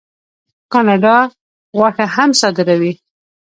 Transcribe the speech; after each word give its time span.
کاناډا 0.71 1.17
غوښه 1.77 2.05
هم 2.15 2.29
صادروي. 2.41 2.93